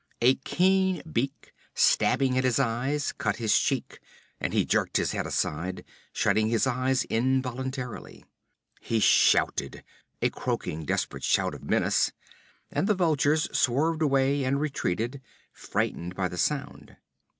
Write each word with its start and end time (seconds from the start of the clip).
A 0.19 0.33
keen 0.37 1.03
beak, 1.07 1.53
stabbing 1.75 2.35
at 2.35 2.43
his 2.43 2.57
eyes, 2.57 3.11
cut 3.11 3.35
his 3.35 3.55
cheek, 3.55 3.99
and 4.39 4.51
he 4.51 4.65
jerked 4.65 4.97
his 4.97 5.11
head 5.11 5.27
aside, 5.27 5.85
shutting 6.11 6.47
his 6.49 6.65
eyes 6.65 7.03
involuntarily. 7.03 8.25
He 8.81 8.99
shouted, 8.99 9.83
a 10.19 10.31
croaking, 10.31 10.85
desperate 10.85 11.23
shout 11.23 11.53
of 11.53 11.63
menace, 11.65 12.13
and 12.71 12.87
the 12.87 12.95
vultures 12.95 13.47
swerved 13.55 14.01
away 14.01 14.43
and 14.43 14.59
retreated, 14.59 15.21
frightened 15.53 16.15
by 16.15 16.29
the 16.29 16.37
sound. 16.39 16.97